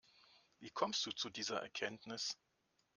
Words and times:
Wie 0.57 0.71
kommst 0.71 1.05
du 1.05 1.11
zu 1.11 1.29
dieser 1.29 1.59
Erkenntnis? 1.61 2.35